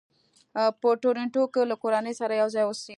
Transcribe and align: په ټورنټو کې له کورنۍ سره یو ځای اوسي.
په 0.81 0.87
ټورنټو 1.01 1.43
کې 1.53 1.61
له 1.69 1.75
کورنۍ 1.83 2.13
سره 2.21 2.33
یو 2.41 2.47
ځای 2.55 2.63
اوسي. 2.65 2.89